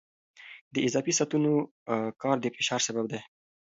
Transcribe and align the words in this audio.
د 0.73 0.75
اضافي 0.87 1.13
ساعتونو 1.17 1.51
کار 2.21 2.37
د 2.41 2.45
فشار 2.55 2.79
سبب 2.87 3.05
دی. 3.11 3.19